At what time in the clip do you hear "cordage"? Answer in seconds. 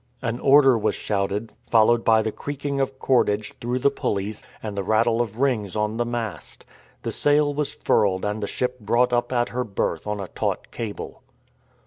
2.97-3.53